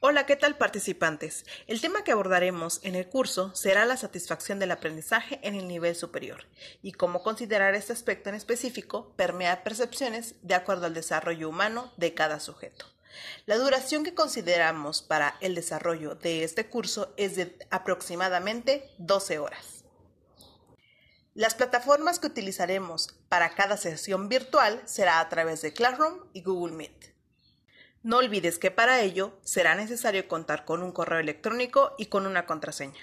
Hola, 0.00 0.26
¿qué 0.26 0.36
tal 0.36 0.58
participantes? 0.58 1.46
El 1.66 1.80
tema 1.80 2.04
que 2.04 2.12
abordaremos 2.12 2.80
en 2.82 2.96
el 2.96 3.08
curso 3.08 3.54
será 3.54 3.86
la 3.86 3.96
satisfacción 3.96 4.58
del 4.58 4.70
aprendizaje 4.70 5.40
en 5.42 5.54
el 5.54 5.66
nivel 5.66 5.96
superior 5.96 6.44
y 6.82 6.92
cómo 6.92 7.22
considerar 7.22 7.74
este 7.74 7.94
aspecto 7.94 8.28
en 8.28 8.34
específico 8.34 9.14
permea 9.16 9.64
percepciones 9.64 10.34
de 10.42 10.54
acuerdo 10.54 10.84
al 10.84 10.92
desarrollo 10.92 11.48
humano 11.48 11.94
de 11.96 12.12
cada 12.12 12.40
sujeto. 12.40 12.84
La 13.46 13.56
duración 13.56 14.04
que 14.04 14.14
consideramos 14.14 15.00
para 15.00 15.38
el 15.40 15.54
desarrollo 15.54 16.14
de 16.14 16.44
este 16.44 16.68
curso 16.68 17.14
es 17.16 17.34
de 17.36 17.56
aproximadamente 17.70 18.90
12 18.98 19.38
horas. 19.38 19.84
Las 21.32 21.54
plataformas 21.54 22.18
que 22.18 22.26
utilizaremos 22.26 23.16
para 23.30 23.54
cada 23.54 23.78
sesión 23.78 24.28
virtual 24.28 24.82
será 24.84 25.20
a 25.20 25.28
través 25.30 25.62
de 25.62 25.72
Classroom 25.72 26.28
y 26.34 26.42
Google 26.42 26.76
Meet. 26.76 27.15
No 28.06 28.18
olvides 28.18 28.60
que 28.60 28.70
para 28.70 29.00
ello 29.00 29.32
será 29.42 29.74
necesario 29.74 30.28
contar 30.28 30.64
con 30.64 30.84
un 30.84 30.92
correo 30.92 31.18
electrónico 31.18 31.96
y 31.98 32.06
con 32.06 32.24
una 32.24 32.46
contraseña. 32.46 33.00